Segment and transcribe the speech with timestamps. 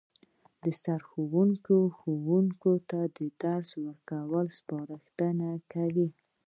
[0.81, 6.07] سرښوونکی ښوونکو ته د درس ورکولو سپارښتنه کوي